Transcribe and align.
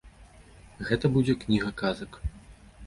Гэта 0.87 1.05
будзе 1.19 1.37
кніга 1.45 1.69
казак. 1.85 2.21